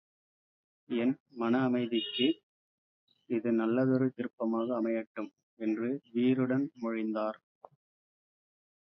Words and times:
என் 0.89 1.11
மன 1.33 1.59
அமைதிக்கும் 1.63 2.33
இது 3.29 3.51
நல்லதொரு 3.51 4.07
திருப்பமாக 4.11 4.67
அமையட்டும்! 4.75 5.29
என்று 5.59 5.89
வீறுடன் 6.13 6.67
மொழிந்தார். 6.81 7.39